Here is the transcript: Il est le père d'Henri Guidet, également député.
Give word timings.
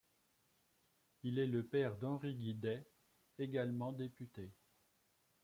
Il 1.21 1.37
est 1.37 1.45
le 1.45 1.61
père 1.61 1.95
d'Henri 1.95 2.33
Guidet, 2.33 2.83
également 3.37 3.91
député. 3.91 4.51